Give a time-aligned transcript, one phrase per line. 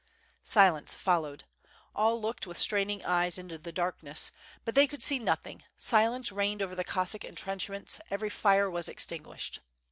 [0.41, 1.43] Silence followed.
[1.95, 4.31] All looked with straining eyes into the darkness,
[4.65, 9.59] but they could see nothing; silence reigned over the Cossack entrenchments, every fire was extinguished.